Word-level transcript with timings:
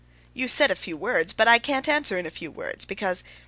"You 0.33 0.47
said 0.47 0.71
a 0.71 0.75
few 0.75 0.97
words, 0.97 1.31
but 1.31 1.47
I 1.47 1.59
can't 1.59 1.87
answer 1.87 2.17
in 2.17 2.25
a 2.25 2.31
few 2.31 2.49
words, 2.49 2.85
because.... 2.85 3.23